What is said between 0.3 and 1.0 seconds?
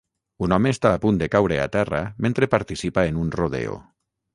Un home està